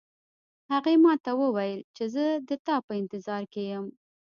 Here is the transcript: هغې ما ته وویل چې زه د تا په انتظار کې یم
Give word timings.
هغې 0.71 0.93
ما 1.03 1.13
ته 1.23 1.31
وویل 1.41 1.81
چې 1.95 2.03
زه 2.13 2.25
د 2.47 2.49
تا 2.65 2.75
په 2.85 2.93
انتظار 3.01 3.43
کې 3.53 3.61
یم 3.71 3.85